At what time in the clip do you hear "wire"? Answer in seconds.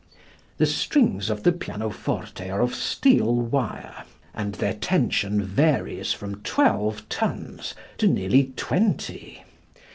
3.35-4.03